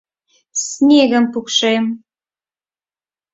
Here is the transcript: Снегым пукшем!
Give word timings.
Снегым 0.63 1.25
пукшем! 1.33 1.85